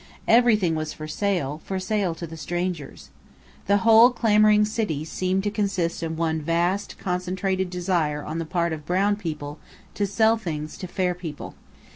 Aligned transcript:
Everything 0.27 0.73
was 0.73 0.93
for 0.93 1.07
sale, 1.07 1.61
for 1.63 1.77
sale 1.79 2.15
to 2.15 2.25
the 2.25 2.35
strangers! 2.35 3.11
The 3.67 3.85
whole 3.85 4.09
clamouring 4.09 4.65
city 4.65 5.05
seemed 5.05 5.43
to 5.43 5.51
consist 5.51 6.01
of 6.01 6.17
one 6.17 6.41
vast, 6.41 6.97
concentrated 6.97 7.69
desire 7.69 8.25
on 8.25 8.39
the 8.39 8.45
part 8.45 8.73
of 8.73 8.83
brown 8.83 9.15
people 9.15 9.59
to 9.93 10.07
sell 10.07 10.37
things 10.37 10.75
to 10.79 10.87
fair 10.87 11.13
people. 11.13 11.53